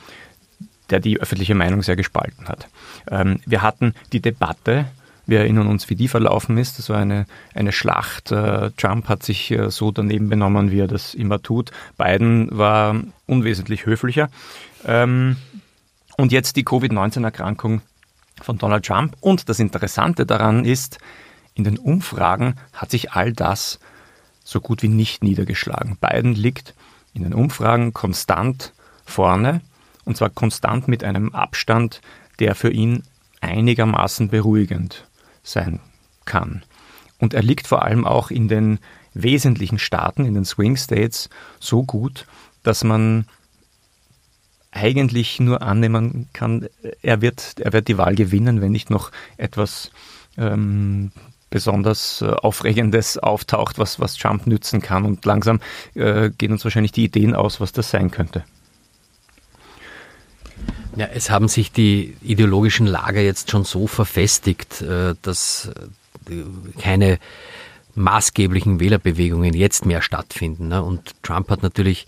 der 0.90 1.00
die 1.00 1.20
öffentliche 1.20 1.54
Meinung 1.54 1.82
sehr 1.82 1.96
gespalten 1.96 2.48
hat. 2.48 2.68
Ähm, 3.10 3.40
wir 3.46 3.62
hatten 3.62 3.94
die 4.12 4.20
Debatte 4.20 4.86
wir 5.32 5.40
erinnern 5.40 5.66
uns, 5.66 5.88
wie 5.88 5.96
die 5.96 6.08
verlaufen 6.08 6.58
ist. 6.58 6.78
Das 6.78 6.90
war 6.90 6.98
eine, 6.98 7.24
eine 7.54 7.72
Schlacht. 7.72 8.30
Äh, 8.30 8.70
Trump 8.76 9.08
hat 9.08 9.22
sich 9.22 9.50
äh, 9.50 9.70
so 9.70 9.90
daneben 9.90 10.28
benommen, 10.28 10.70
wie 10.70 10.80
er 10.80 10.88
das 10.88 11.14
immer 11.14 11.40
tut. 11.40 11.70
Biden 11.96 12.48
war 12.50 12.94
unwesentlich 13.26 13.86
höflicher. 13.86 14.28
Ähm, 14.84 15.36
und 16.18 16.32
jetzt 16.32 16.56
die 16.56 16.64
Covid-19-Erkrankung 16.64 17.80
von 18.42 18.58
Donald 18.58 18.84
Trump. 18.84 19.16
Und 19.20 19.48
das 19.48 19.58
Interessante 19.58 20.26
daran 20.26 20.66
ist, 20.66 20.98
in 21.54 21.64
den 21.64 21.78
Umfragen 21.78 22.56
hat 22.74 22.90
sich 22.90 23.12
all 23.12 23.32
das 23.32 23.80
so 24.44 24.60
gut 24.60 24.82
wie 24.82 24.88
nicht 24.88 25.24
niedergeschlagen. 25.24 25.96
Biden 25.98 26.34
liegt 26.34 26.74
in 27.14 27.22
den 27.22 27.32
Umfragen 27.32 27.94
konstant 27.94 28.74
vorne 29.06 29.62
und 30.04 30.18
zwar 30.18 30.28
konstant 30.28 30.88
mit 30.88 31.04
einem 31.04 31.34
Abstand, 31.34 32.02
der 32.38 32.54
für 32.54 32.70
ihn 32.70 33.04
einigermaßen 33.40 34.28
beruhigend 34.28 35.06
sein 35.42 35.80
kann. 36.24 36.62
Und 37.18 37.34
er 37.34 37.42
liegt 37.42 37.66
vor 37.66 37.82
allem 37.82 38.06
auch 38.06 38.30
in 38.30 38.48
den 38.48 38.78
wesentlichen 39.14 39.78
Staaten, 39.78 40.24
in 40.24 40.34
den 40.34 40.44
Swing 40.44 40.76
States, 40.76 41.28
so 41.60 41.82
gut, 41.82 42.26
dass 42.62 42.84
man 42.84 43.26
eigentlich 44.70 45.38
nur 45.38 45.62
annehmen 45.62 46.28
kann, 46.32 46.66
er 47.02 47.20
wird, 47.20 47.60
er 47.60 47.72
wird 47.72 47.88
die 47.88 47.98
Wahl 47.98 48.14
gewinnen, 48.14 48.62
wenn 48.62 48.72
nicht 48.72 48.88
noch 48.88 49.12
etwas 49.36 49.90
ähm, 50.38 51.12
besonders 51.50 52.22
äh, 52.22 52.30
Aufregendes 52.30 53.18
auftaucht, 53.18 53.78
was, 53.78 54.00
was 54.00 54.16
Trump 54.16 54.46
nützen 54.46 54.80
kann. 54.80 55.04
Und 55.04 55.24
langsam 55.24 55.60
äh, 55.94 56.30
gehen 56.30 56.52
uns 56.52 56.64
wahrscheinlich 56.64 56.92
die 56.92 57.04
Ideen 57.04 57.34
aus, 57.34 57.60
was 57.60 57.72
das 57.72 57.90
sein 57.90 58.10
könnte. 58.10 58.44
Ja, 60.96 61.06
es 61.06 61.30
haben 61.30 61.48
sich 61.48 61.72
die 61.72 62.16
ideologischen 62.20 62.86
Lager 62.86 63.20
jetzt 63.20 63.50
schon 63.50 63.64
so 63.64 63.86
verfestigt, 63.86 64.82
äh, 64.82 65.14
dass 65.22 65.70
äh, 66.28 66.80
keine 66.80 67.18
maßgeblichen 67.94 68.80
Wählerbewegungen 68.80 69.54
jetzt 69.54 69.86
mehr 69.86 70.02
stattfinden. 70.02 70.68
Ne? 70.68 70.82
Und 70.82 71.12
Trump 71.22 71.50
hat 71.50 71.62
natürlich 71.62 72.06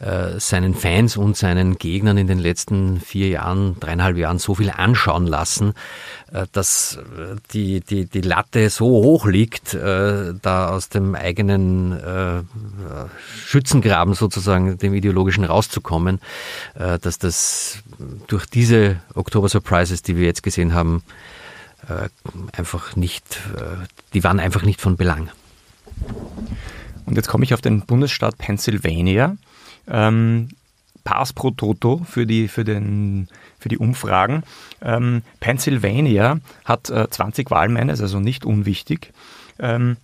äh, 0.00 0.38
seinen 0.38 0.76
Fans 0.76 1.16
und 1.16 1.36
seinen 1.36 1.76
Gegnern 1.76 2.18
in 2.18 2.28
den 2.28 2.38
letzten 2.38 3.00
vier 3.00 3.28
Jahren, 3.30 3.80
dreieinhalb 3.80 4.16
Jahren 4.16 4.38
so 4.38 4.54
viel 4.54 4.70
anschauen 4.70 5.26
lassen, 5.26 5.74
äh, 6.32 6.46
dass 6.52 7.00
äh, 7.18 7.34
die, 7.52 7.80
die, 7.80 8.06
die 8.06 8.20
Latte 8.20 8.70
so 8.70 8.86
hoch 8.86 9.26
liegt, 9.26 9.74
da 9.74 10.68
aus 10.68 10.88
dem 10.88 11.14
eigenen 11.14 11.98
Schützengraben 13.44 14.14
sozusagen, 14.14 14.78
dem 14.78 14.94
ideologischen 14.94 15.44
rauszukommen, 15.44 16.20
dass 16.74 17.18
das 17.18 17.82
durch 18.26 18.46
diese 18.46 19.00
Oktober 19.14 19.48
Surprises, 19.48 20.02
die 20.02 20.16
wir 20.16 20.24
jetzt 20.24 20.42
gesehen 20.42 20.74
haben, 20.74 21.02
einfach 22.52 22.96
nicht, 22.96 23.40
die 24.14 24.24
waren 24.24 24.40
einfach 24.40 24.62
nicht 24.62 24.80
von 24.80 24.96
Belang. 24.96 25.30
Und 27.06 27.16
jetzt 27.16 27.28
komme 27.28 27.44
ich 27.44 27.54
auf 27.54 27.60
den 27.60 27.82
Bundesstaat 27.82 28.38
Pennsylvania. 28.38 29.36
Ähm, 29.90 30.48
Pass 31.04 31.32
pro 31.32 31.50
Toto 31.52 32.02
für 32.04 32.26
die, 32.26 32.48
für 32.48 32.64
den, 32.64 33.28
für 33.58 33.68
die 33.68 33.78
Umfragen. 33.78 34.42
Ähm, 34.82 35.22
Pennsylvania 35.40 36.40
hat 36.64 36.90
äh, 36.90 37.08
20 37.08 37.50
Wahlmänner, 37.50 37.94
ist 37.94 38.02
also 38.02 38.20
nicht 38.20 38.44
unwichtig, 38.44 39.12
ähm, 39.58 39.96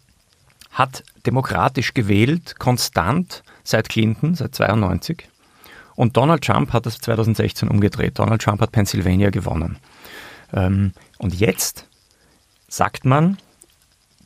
hat 0.70 1.04
demokratisch 1.26 1.92
gewählt, 1.94 2.58
konstant 2.58 3.42
seit 3.64 3.88
Clinton, 3.88 4.34
seit 4.34 4.54
92. 4.54 5.28
Und 5.94 6.16
Donald 6.16 6.42
Trump 6.42 6.72
hat 6.72 6.86
das 6.86 6.98
2016 6.98 7.68
umgedreht. 7.68 8.18
Donald 8.18 8.42
Trump 8.42 8.60
hat 8.60 8.72
Pennsylvania 8.72 9.30
gewonnen. 9.30 9.76
Ähm, 10.52 10.92
und 11.18 11.34
jetzt 11.34 11.86
sagt 12.68 13.04
man, 13.04 13.36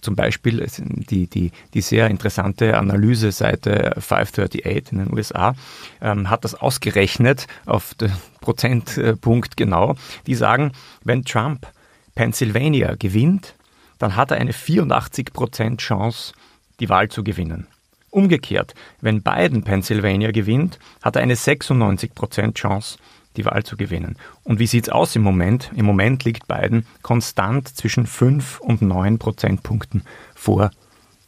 zum 0.00 0.16
Beispiel 0.16 0.66
die, 0.78 1.26
die, 1.26 1.52
die 1.74 1.80
sehr 1.80 2.08
interessante 2.08 2.76
Analyseseite 2.76 3.94
538 3.98 4.92
in 4.92 4.98
den 4.98 5.12
USA 5.12 5.54
ähm, 6.00 6.30
hat 6.30 6.44
das 6.44 6.54
ausgerechnet 6.54 7.46
auf 7.66 7.94
den 7.94 8.12
Prozentpunkt 8.40 9.56
genau. 9.56 9.96
Die 10.26 10.34
sagen, 10.34 10.72
wenn 11.04 11.24
Trump 11.24 11.66
Pennsylvania 12.14 12.94
gewinnt, 12.96 13.54
dann 13.98 14.16
hat 14.16 14.30
er 14.30 14.38
eine 14.38 14.52
84 14.52 15.32
Prozent 15.32 15.80
Chance, 15.80 16.32
die 16.80 16.88
Wahl 16.88 17.08
zu 17.08 17.22
gewinnen. 17.22 17.66
Umgekehrt, 18.10 18.74
wenn 19.00 19.22
Biden 19.22 19.64
Pennsylvania 19.64 20.30
gewinnt, 20.30 20.78
hat 21.02 21.16
er 21.16 21.22
eine 21.22 21.36
96 21.36 22.14
Prozent 22.14 22.56
Chance, 22.56 22.98
die 23.36 23.44
Wahl 23.44 23.62
zu 23.62 23.76
gewinnen. 23.76 24.16
Und 24.42 24.58
wie 24.58 24.66
sieht 24.66 24.88
es 24.88 24.92
aus 24.92 25.14
im 25.16 25.22
Moment? 25.22 25.70
Im 25.74 25.86
Moment 25.86 26.24
liegt 26.24 26.48
Biden 26.48 26.86
konstant 27.02 27.68
zwischen 27.68 28.06
5 28.06 28.60
und 28.60 28.82
9 28.82 29.18
Prozentpunkten 29.18 30.02
vor 30.34 30.70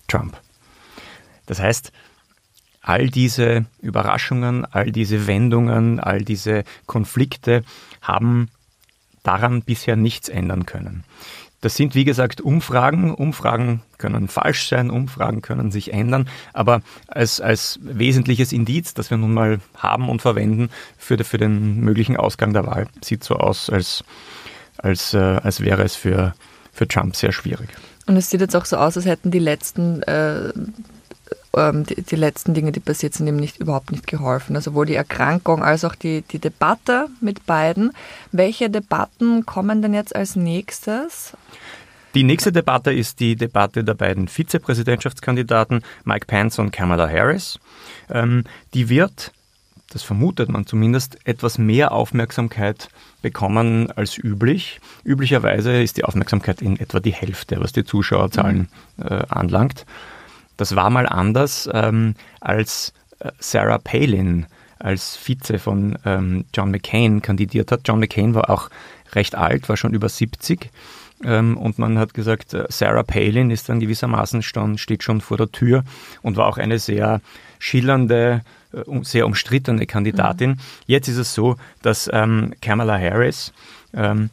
Trump. 0.09 0.41
Das 1.47 1.61
heißt, 1.61 1.93
all 2.81 3.09
diese 3.09 3.67
Überraschungen, 3.81 4.65
all 4.65 4.91
diese 4.91 5.27
Wendungen, 5.27 6.01
all 6.01 6.23
diese 6.23 6.65
Konflikte 6.87 7.63
haben 8.01 8.49
daran 9.23 9.63
bisher 9.63 9.97
nichts 9.97 10.29
ändern 10.29 10.67
können. 10.67 11.05
Das 11.61 11.77
sind, 11.77 11.95
wie 11.95 12.05
gesagt, 12.05 12.41
Umfragen. 12.41 13.15
Umfragen 13.15 13.83
können 13.99 14.29
falsch 14.29 14.69
sein, 14.69 14.91
Umfragen 14.91 15.43
können 15.43 15.71
sich 15.71 15.93
ändern, 15.93 16.29
aber 16.53 16.81
als, 17.07 17.41
als 17.41 17.79
wesentliches 17.83 18.53
Indiz, 18.53 18.95
das 18.95 19.11
wir 19.11 19.19
nun 19.19 19.35
mal 19.35 19.61
haben 19.77 20.09
und 20.09 20.23
verwenden 20.23 20.71
für, 20.97 21.23
für 21.23 21.39
den 21.39 21.81
möglichen 21.81 22.17
Ausgang 22.17 22.53
der 22.55 22.67
Wahl, 22.67 22.87
sieht 23.03 23.25
so 23.25 23.37
aus, 23.37 23.69
als, 23.69 24.05
als, 24.79 25.13
äh, 25.13 25.19
als 25.19 25.61
wäre 25.61 25.83
es 25.83 25.97
für, 25.97 26.35
für 26.73 26.89
Trump 26.89 27.15
sehr 27.15 27.33
schwierig. 27.33 27.69
Und 28.07 28.17
es 28.17 28.31
sieht 28.31 28.41
jetzt 28.41 28.57
auch 28.57 28.65
so 28.65 28.77
aus, 28.77 28.97
als 28.97 29.07
hätten 29.07 29.31
die 29.31 29.39
letzten 29.39 30.03
äh, 30.03 30.53
ähm, 31.57 31.85
die, 31.85 32.03
die, 32.03 32.17
letzten 32.17 32.55
Dinge, 32.55 32.73
die 32.73 32.81
passiert 32.81 33.15
sind, 33.15 33.27
ihm 33.27 33.37
nicht, 33.37 33.59
überhaupt 33.59 33.91
nicht 33.91 34.07
geholfen. 34.07 34.57
Also 34.57 34.71
sowohl 34.71 34.87
die 34.87 34.95
Erkrankung 34.95 35.63
als 35.65 35.85
auch 35.85 35.95
die, 35.95 36.23
die 36.23 36.39
Debatte 36.39 37.09
mit 37.21 37.47
beiden. 37.47 37.93
Welche 38.33 38.71
Debatten 38.71 39.47
kommen 39.47 39.83
denn 39.83 39.95
jetzt 39.95 40.15
als 40.15 40.37
nächstes? 40.37 41.33
Die 42.15 42.25
nächste 42.25 42.51
Debatte 42.51 42.93
ist 42.93 43.21
die 43.21 43.37
Debatte 43.37 43.85
der 43.85 43.95
beiden 43.95 44.27
Vizepräsidentschaftskandidaten 44.27 45.83
Mike 46.05 46.27
Pence 46.27 46.59
und 46.59 46.73
Kamala 46.73 47.09
Harris. 47.09 47.61
Ähm, 48.09 48.45
die 48.75 48.89
wird, 48.89 49.33
das 49.91 50.03
vermutet 50.03 50.49
man 50.49 50.67
zumindest, 50.67 51.19
etwas 51.25 51.59
mehr 51.59 51.93
Aufmerksamkeit 51.93 52.89
bekommen 53.23 53.93
als 53.93 54.19
üblich. 54.19 54.81
Üblicherweise 55.05 55.81
ist 55.81 55.99
die 55.99 56.05
Aufmerksamkeit 56.05 56.63
in 56.63 56.81
etwa 56.81 56.99
die 56.99 57.13
Hälfte, 57.13 57.61
was 57.61 57.73
die 57.73 57.85
Zuschauerzahlen 57.85 58.69
mhm. 58.97 59.07
äh, 59.07 59.23
anlangt. 59.29 59.85
Das 60.61 60.77
war 60.77 60.91
mal 60.91 61.07
anders, 61.07 61.71
ähm, 61.73 62.15
als 62.39 62.93
äh, 63.21 63.31
Sarah 63.39 63.79
Palin 63.79 64.45
als 64.79 65.17
Vize 65.17 65.59
von 65.59 65.99
ähm, 66.05 66.45
John 66.53 66.71
McCain 66.71 67.23
kandidiert 67.23 67.73
hat. 67.73 67.81
John 67.87 67.99
McCain 67.99 68.35
war 68.35 68.51
auch 68.51 68.69
recht 69.13 69.35
alt, 69.37 69.71
war 69.71 69.79
schon 69.79 69.95
über 69.95 70.11
70. 70.11 70.71
Ähm, 71.25 71.57
und 71.57 71.79
man 71.79 71.99
hat 71.99 72.13
gesagt, 72.13 72.53
äh, 72.53 72.67
Sarah 72.69 73.05
Palin 73.05 73.51
ist 73.51 73.71
dann 73.71 73.81
gewissermaßen 73.81 74.43
schon, 74.43 74.77
steht 74.77 75.03
schon 75.03 75.23
vor 75.23 75.39
der 75.39 75.51
Tür 75.51 75.83
und 76.21 76.37
war 76.37 76.47
auch 76.47 76.59
eine 76.59 76.79
sehr 76.79 77.23
schillernde, 77.59 78.43
äh, 78.75 78.83
sehr 79.01 79.25
umstrittene 79.25 79.87
Kandidatin. 79.87 80.51
Mhm. 80.51 80.59
Jetzt 80.85 81.09
ist 81.09 81.17
es 81.17 81.33
so, 81.33 81.57
dass 81.81 82.11
ähm, 82.13 82.53
Kamala 82.61 82.99
Harris 82.99 83.55
ähm, 83.95 84.29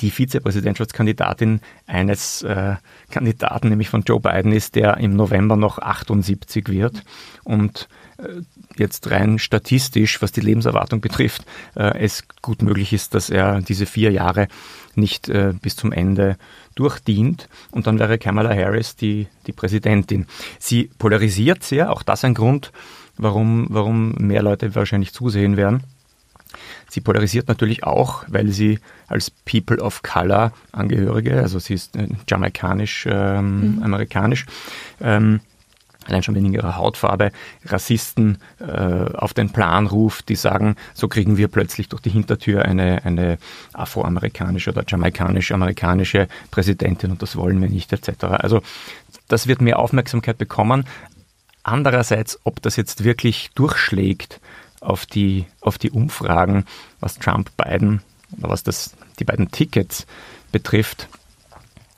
die 0.00 0.10
Vizepräsidentschaftskandidatin 0.10 1.60
eines 1.86 2.42
äh, 2.42 2.74
Kandidaten, 3.10 3.68
nämlich 3.68 3.88
von 3.88 4.02
Joe 4.02 4.20
Biden 4.20 4.52
ist, 4.52 4.74
der 4.74 4.96
im 4.96 5.14
November 5.14 5.56
noch 5.56 5.78
78 5.78 6.68
wird 6.68 7.04
und 7.44 7.88
äh, 8.18 8.42
jetzt 8.76 9.10
rein 9.10 9.38
statistisch, 9.38 10.20
was 10.20 10.32
die 10.32 10.40
Lebenserwartung 10.40 11.00
betrifft, 11.00 11.44
äh, 11.76 11.98
es 11.98 12.24
gut 12.42 12.62
möglich 12.62 12.92
ist, 12.92 13.14
dass 13.14 13.30
er 13.30 13.60
diese 13.60 13.86
vier 13.86 14.10
Jahre 14.10 14.48
nicht 14.96 15.28
äh, 15.28 15.52
bis 15.60 15.76
zum 15.76 15.92
Ende 15.92 16.36
durchdient 16.74 17.48
und 17.70 17.86
dann 17.86 17.98
wäre 17.98 18.18
Kamala 18.18 18.54
Harris 18.54 18.96
die, 18.96 19.28
die 19.46 19.52
Präsidentin. 19.52 20.26
Sie 20.58 20.90
polarisiert 20.98 21.62
sehr, 21.62 21.92
auch 21.92 22.02
das 22.02 22.24
ein 22.24 22.34
Grund, 22.34 22.72
warum, 23.16 23.66
warum 23.70 24.12
mehr 24.12 24.42
Leute 24.42 24.74
wahrscheinlich 24.74 25.12
zusehen 25.12 25.56
werden. 25.56 25.84
Sie 26.88 27.00
polarisiert 27.00 27.48
natürlich 27.48 27.84
auch, 27.84 28.24
weil 28.28 28.48
sie 28.48 28.78
als 29.08 29.30
People 29.30 29.78
of 29.78 30.02
Color 30.02 30.52
Angehörige, 30.72 31.40
also 31.40 31.58
sie 31.58 31.74
ist 31.74 31.96
äh, 31.96 32.08
jamaikanisch, 32.28 33.06
ähm, 33.10 33.76
mhm. 33.76 33.82
amerikanisch, 33.82 34.46
ähm, 35.00 35.40
allein 36.06 36.22
schon 36.22 36.34
wegen 36.34 36.52
ihrer 36.52 36.76
Hautfarbe, 36.76 37.32
Rassisten 37.64 38.38
äh, 38.60 38.64
auf 38.64 39.34
den 39.34 39.50
Plan 39.50 39.86
ruft, 39.86 40.28
die 40.28 40.36
sagen, 40.36 40.76
so 40.92 41.08
kriegen 41.08 41.36
wir 41.36 41.48
plötzlich 41.48 41.88
durch 41.88 42.02
die 42.02 42.10
Hintertür 42.10 42.64
eine, 42.64 43.04
eine 43.04 43.38
afroamerikanische 43.72 44.70
oder 44.70 44.84
jamaikanisch-amerikanische 44.86 46.28
Präsidentin 46.50 47.12
und 47.12 47.22
das 47.22 47.36
wollen 47.36 47.60
wir 47.60 47.68
nicht, 47.68 47.92
etc. 47.92 48.24
Also 48.24 48.62
das 49.28 49.46
wird 49.46 49.60
mehr 49.60 49.78
Aufmerksamkeit 49.78 50.38
bekommen. 50.38 50.84
Andererseits, 51.62 52.38
ob 52.44 52.60
das 52.60 52.76
jetzt 52.76 53.04
wirklich 53.04 53.50
durchschlägt, 53.54 54.40
auf 54.84 55.06
die, 55.06 55.46
auf 55.60 55.78
die 55.78 55.90
Umfragen, 55.90 56.64
was 57.00 57.18
Trump, 57.18 57.50
Biden 57.56 58.02
oder 58.38 58.48
was 58.50 58.62
das, 58.62 58.94
die 59.18 59.24
beiden 59.24 59.50
Tickets 59.50 60.06
betrifft, 60.52 61.08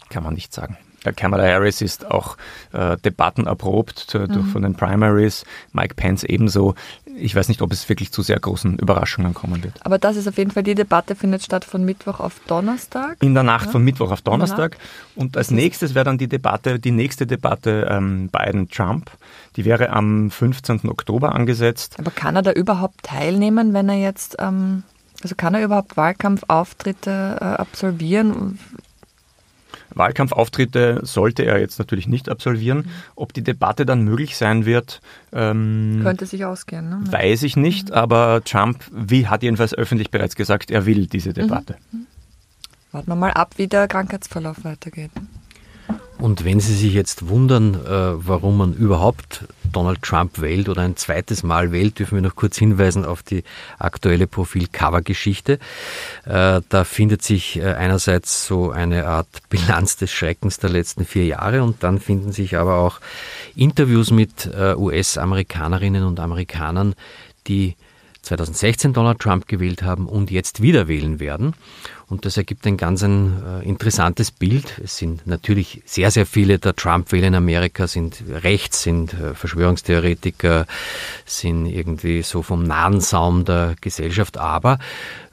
kann 0.08 0.22
man 0.22 0.34
nicht 0.34 0.54
sagen. 0.54 0.78
Kamala 1.12 1.44
Harris 1.44 1.80
ist 1.80 2.10
auch 2.10 2.36
äh, 2.72 2.96
Debatten 2.98 3.46
erprobt 3.46 3.98
zu, 3.98 4.18
mhm. 4.18 4.46
von 4.46 4.62
den 4.62 4.75
Primaries, 4.75 5.44
Mike 5.72 5.94
Pence 5.94 6.25
ebenso. 6.25 6.75
Ich 7.16 7.34
weiß 7.34 7.48
nicht, 7.48 7.62
ob 7.62 7.72
es 7.72 7.88
wirklich 7.88 8.12
zu 8.12 8.22
sehr 8.22 8.38
großen 8.38 8.78
Überraschungen 8.78 9.32
kommen 9.32 9.62
wird. 9.64 9.75
Aber 9.84 9.98
das 9.98 10.16
ist 10.16 10.28
auf 10.28 10.36
jeden 10.36 10.50
Fall, 10.50 10.62
die 10.62 10.75
Debatte 10.75 11.14
findet 11.14 11.42
statt 11.42 11.64
von 11.64 11.84
Mittwoch 11.84 12.20
auf 12.20 12.40
Donnerstag. 12.46 13.16
In 13.20 13.34
der 13.34 13.42
Nacht 13.42 13.66
ja? 13.66 13.72
von 13.72 13.82
Mittwoch 13.82 14.10
auf 14.10 14.22
Donnerstag. 14.22 14.76
Und 15.14 15.36
als 15.36 15.50
nächstes 15.50 15.94
wäre 15.94 16.04
dann 16.04 16.18
die 16.18 16.28
Debatte, 16.28 16.78
die 16.78 16.90
nächste 16.90 17.26
Debatte 17.26 17.88
ähm, 17.90 18.28
Biden-Trump. 18.28 19.10
Die 19.56 19.64
wäre 19.64 19.90
am 19.90 20.30
15. 20.30 20.88
Oktober 20.88 21.34
angesetzt. 21.34 21.96
Aber 21.98 22.10
kann 22.10 22.36
er 22.36 22.42
da 22.42 22.52
überhaupt 22.52 23.02
teilnehmen, 23.02 23.72
wenn 23.72 23.88
er 23.88 23.96
jetzt, 23.96 24.36
ähm, 24.38 24.82
also 25.22 25.34
kann 25.34 25.54
er 25.54 25.64
überhaupt 25.64 25.96
Wahlkampfauftritte 25.96 27.38
äh, 27.40 27.44
absolvieren? 27.44 28.58
Wahlkampfauftritte 29.96 31.00
sollte 31.02 31.44
er 31.44 31.58
jetzt 31.58 31.78
natürlich 31.78 32.06
nicht 32.06 32.28
absolvieren. 32.28 32.78
Mhm. 32.78 32.90
Ob 33.16 33.32
die 33.32 33.42
Debatte 33.42 33.86
dann 33.86 34.02
möglich 34.02 34.36
sein 34.36 34.66
wird, 34.66 35.00
ähm, 35.32 36.00
könnte 36.02 36.26
sich 36.26 36.44
ausgehen. 36.44 36.88
Ne? 36.88 37.00
Weiß 37.10 37.42
ich 37.42 37.56
nicht, 37.56 37.88
mhm. 37.88 37.94
aber 37.94 38.42
Trump 38.44 38.84
wie, 38.92 39.26
hat 39.26 39.42
jedenfalls 39.42 39.74
öffentlich 39.74 40.10
bereits 40.10 40.36
gesagt, 40.36 40.70
er 40.70 40.86
will 40.86 41.06
diese 41.06 41.32
Debatte. 41.32 41.76
Mhm. 41.92 42.06
Warten 42.92 43.08
wir 43.08 43.16
mal 43.16 43.32
ab, 43.32 43.54
wie 43.56 43.66
der 43.66 43.88
Krankheitsverlauf 43.88 44.64
weitergeht. 44.64 45.10
Und 46.18 46.44
wenn 46.46 46.61
Sie 46.61 46.75
sich 46.75 46.94
jetzt 46.94 47.28
wundern, 47.28 47.75
äh, 47.75 48.26
warum 48.26 48.56
man 48.56 48.73
überhaupt 48.73 49.44
Donald 49.70 50.00
Trump 50.00 50.40
wählt 50.40 50.70
oder 50.70 50.80
ein 50.80 50.96
zweites 50.96 51.42
Mal 51.42 51.73
wählt, 51.73 51.99
dürfen 51.99 52.14
wir 52.14 52.23
noch 52.23 52.35
kurz 52.35 52.56
hinweisen 52.56 53.04
auf 53.04 53.23
die 53.23 53.44
aktuelle 53.78 54.26
Profil-Cover-Geschichte. 54.26 55.58
Äh, 56.25 56.62
da 56.68 56.85
findet 56.85 57.23
sich 57.23 57.58
äh, 57.58 57.75
einerseits 57.75 58.46
so 58.46 58.70
eine 58.70 59.06
Art 59.06 59.28
Bilanz 59.50 59.99
des 59.99 60.11
Schreckens 60.11 60.58
der 60.58 60.70
letzten 60.70 61.04
vier 61.04 61.26
Jahre 61.26 61.62
und 61.62 61.82
dann 61.82 62.00
finden 62.00 62.32
sich 62.32 62.56
aber 62.56 62.76
auch 62.76 63.00
Interviews 63.54 64.11
mit 64.11 64.49
US-Amerikanerinnen 64.76 66.04
und 66.04 66.20
Amerikanern, 66.20 66.94
die 67.46 67.75
2016 68.26 68.92
Donald 68.92 69.20
Trump 69.20 69.46
gewählt 69.46 69.82
haben 69.82 70.06
und 70.06 70.30
jetzt 70.30 70.61
wieder 70.61 70.88
wählen 70.88 71.20
werden. 71.20 71.54
Und 72.08 72.25
das 72.25 72.36
ergibt 72.36 72.66
ein 72.66 72.76
ganz 72.76 73.02
ein, 73.02 73.42
äh, 73.44 73.64
interessantes 73.64 74.30
Bild. 74.30 74.80
Es 74.82 74.96
sind 74.96 75.26
natürlich 75.26 75.82
sehr, 75.86 76.12
sehr 76.12 76.25
viele 76.25 76.60
der 76.60 76.76
Trump-Wähler 76.76 77.26
in 77.28 77.34
Amerika 77.34 77.88
sind 77.88 78.22
rechts, 78.30 78.82
sind 78.82 79.12
äh, 79.14 79.34
Verschwörungstheoretiker, 79.34 80.66
sind 81.25 81.66
irgendwie 81.66 82.22
so 82.22 82.42
vom 82.42 82.62
nahen 82.62 83.00
Saum 83.00 83.44
der 83.44 83.75
Gesellschaft, 83.80 84.38
aber 84.38 84.78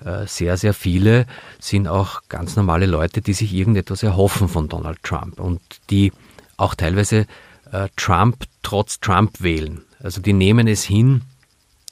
äh, 0.04 0.26
sehr, 0.26 0.58
sehr 0.58 0.74
viele 0.74 1.28
sind 1.60 1.88
auch 1.88 2.22
ganz 2.28 2.56
normale 2.56 2.88
Leute, 2.88 3.22
die 3.22 3.34
sich 3.34 3.54
irgendetwas 3.54 4.02
erhoffen 4.02 4.50
von 4.50 4.68
Donald 4.68 5.04
Trump 5.04 5.40
und 5.40 5.62
die 5.92 6.12
auch 6.58 6.74
teilweise 6.74 7.28
äh, 7.72 7.90
Trump 7.96 8.46
trotz 8.64 9.00
Trump 9.00 9.42
wählen. 9.42 9.84
Also 10.02 10.22
die 10.22 10.34
nehmen 10.34 10.68
es 10.68 10.84
hin, 10.84 11.22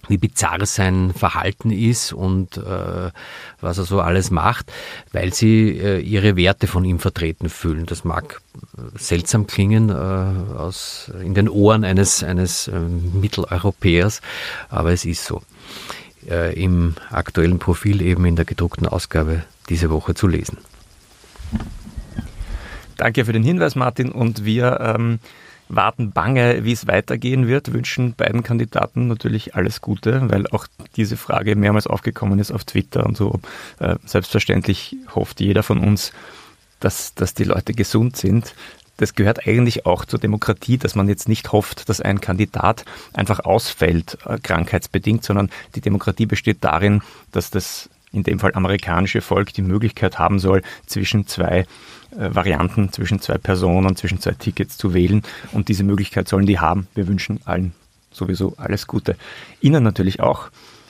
wie 0.07 0.17
bizarr 0.17 0.65
sein 0.65 1.13
Verhalten 1.13 1.71
ist 1.71 2.13
und 2.13 2.57
äh, 2.57 3.11
was 3.61 3.77
er 3.77 3.83
so 3.83 4.01
alles 4.01 4.31
macht, 4.31 4.71
weil 5.11 5.33
sie 5.33 5.77
äh, 5.77 5.99
ihre 5.99 6.35
Werte 6.35 6.67
von 6.67 6.83
ihm 6.85 6.99
vertreten 6.99 7.49
fühlen. 7.49 7.85
Das 7.85 8.03
mag 8.03 8.41
äh, 8.55 8.97
seltsam 8.97 9.47
klingen 9.47 9.89
äh, 9.89 9.93
aus, 9.93 11.11
in 11.23 11.33
den 11.33 11.49
Ohren 11.49 11.83
eines, 11.83 12.23
eines 12.23 12.67
äh, 12.67 12.79
Mitteleuropäers, 12.79 14.21
aber 14.69 14.91
es 14.91 15.05
ist 15.05 15.25
so. 15.25 15.41
Äh, 16.29 16.53
Im 16.61 16.95
aktuellen 17.09 17.57
Profil 17.57 18.01
eben 18.01 18.25
in 18.25 18.35
der 18.35 18.45
gedruckten 18.45 18.87
Ausgabe 18.87 19.43
diese 19.69 19.89
Woche 19.89 20.13
zu 20.13 20.27
lesen. 20.27 20.57
Danke 22.97 23.25
für 23.25 23.33
den 23.33 23.43
Hinweis, 23.43 23.75
Martin, 23.75 24.11
und 24.11 24.45
wir 24.45 24.79
ähm, 24.79 25.19
warten 25.75 26.11
bange, 26.11 26.63
wie 26.63 26.71
es 26.71 26.87
weitergehen 26.87 27.47
wird, 27.47 27.73
wünschen 27.73 28.13
beiden 28.13 28.43
Kandidaten 28.43 29.07
natürlich 29.07 29.55
alles 29.55 29.81
Gute, 29.81 30.29
weil 30.29 30.47
auch 30.47 30.67
diese 30.95 31.17
Frage 31.17 31.55
mehrmals 31.55 31.87
aufgekommen 31.87 32.39
ist 32.39 32.51
auf 32.51 32.65
Twitter 32.65 33.05
und 33.05 33.17
so. 33.17 33.39
Äh, 33.79 33.95
selbstverständlich 34.05 34.95
hofft 35.15 35.39
jeder 35.39 35.63
von 35.63 35.79
uns, 35.79 36.11
dass, 36.79 37.13
dass 37.15 37.33
die 37.33 37.43
Leute 37.45 37.73
gesund 37.73 38.17
sind. 38.17 38.53
Das 38.97 39.15
gehört 39.15 39.47
eigentlich 39.47 39.85
auch 39.85 40.05
zur 40.05 40.19
Demokratie, 40.19 40.77
dass 40.77 40.93
man 40.95 41.07
jetzt 41.07 41.27
nicht 41.27 41.51
hofft, 41.51 41.89
dass 41.89 42.01
ein 42.01 42.21
Kandidat 42.21 42.85
einfach 43.13 43.39
ausfällt, 43.39 44.17
äh, 44.25 44.37
krankheitsbedingt, 44.37 45.23
sondern 45.23 45.49
die 45.75 45.81
Demokratie 45.81 46.25
besteht 46.25 46.57
darin, 46.61 47.01
dass 47.31 47.49
das 47.49 47.89
in 48.11 48.23
dem 48.23 48.39
Fall 48.39 48.53
amerikanische 48.53 49.21
Volk 49.21 49.53
die 49.53 49.61
Möglichkeit 49.61 50.19
haben 50.19 50.39
soll, 50.39 50.61
zwischen 50.85 51.27
zwei 51.27 51.65
äh, 52.11 52.35
Varianten 52.35 52.91
zwischen 52.91 53.19
zwei 53.21 53.37
Personen, 53.37 53.95
zwischen 53.95 54.19
zwei 54.19 54.31
Tickets 54.31 54.77
zu 54.77 54.93
wählen. 54.93 55.23
Und 55.51 55.69
diese 55.69 55.83
Möglichkeit 55.83 56.27
sollen 56.27 56.45
die 56.45 56.59
haben. 56.59 56.87
Wir 56.93 57.07
wünschen 57.07 57.39
allen 57.45 57.73
sowieso 58.11 58.55
alles 58.57 58.87
Gute. 58.87 59.15
Ihnen 59.61 59.83
natürlich 59.83 60.19
auch 60.19 60.49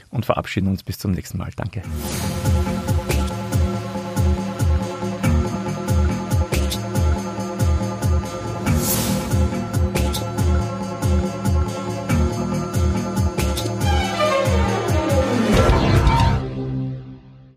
und 0.10 0.26
verabschieden 0.26 0.68
uns 0.68 0.84
bis 0.84 0.98
zum 0.98 1.12
nächsten 1.12 1.38
Mal. 1.38 1.52
Danke. 1.56 1.84